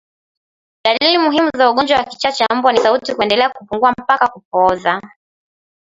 Dalili 0.85 1.17
muhimu 1.17 1.49
za 1.57 1.71
ugonjwa 1.71 1.97
wa 1.97 2.03
kichaa 2.05 2.31
cha 2.31 2.45
mbwa 2.55 2.73
ni 2.73 2.79
sauti 2.79 3.15
kuendelea 3.15 3.49
kupungua 3.49 3.91
mpaka 3.91 4.27
kupooza 4.27 5.01